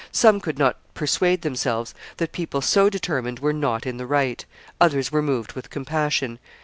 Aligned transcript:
Some 0.11 0.39
could 0.41 0.57
not 0.57 0.77
persuade 0.95 1.43
themselves 1.43 1.93
that 2.17 2.31
people 2.31 2.59
so 2.61 2.89
determined 2.89 3.37
were 3.37 3.53
not 3.53 3.85
in 3.85 3.97
the 3.97 4.07
right; 4.07 4.43
others 4.79 5.11
were 5.11 5.21
moved 5.21 5.53
with 5.53 5.69
compassion. 5.69 6.39